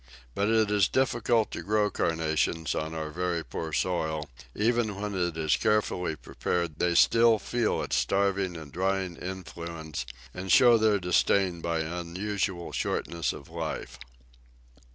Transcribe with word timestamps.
But 0.33 0.49
it 0.49 0.71
is 0.71 0.87
difficult 0.87 1.51
to 1.51 1.61
grow 1.61 1.91
Carnations 1.91 2.73
on 2.73 2.95
our 2.95 3.11
very 3.11 3.43
poor 3.45 3.71
soil; 3.71 4.31
even 4.55 4.99
when 4.99 5.13
it 5.13 5.37
is 5.37 5.55
carefully 5.55 6.15
prepared 6.15 6.79
they 6.79 6.95
still 6.95 7.37
feel 7.37 7.83
its 7.83 7.97
starving 7.97 8.57
and 8.57 8.71
drying 8.71 9.15
influence, 9.15 10.07
and 10.33 10.51
show 10.51 10.79
their 10.79 10.97
distaste 10.99 11.61
by 11.61 11.81
unusual 11.81 12.71
shortness 12.71 13.31
of 13.31 13.47
life. 13.47 13.99